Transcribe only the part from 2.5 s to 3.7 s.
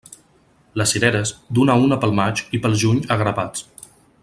i pel juny, a grapats.